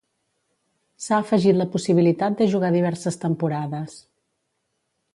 [1.07, 4.03] S'ha afegit la possibilitat de jugar diverses temporades.